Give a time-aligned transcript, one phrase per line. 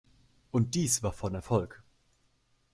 [0.49, 1.83] Und dies war von Erfolg.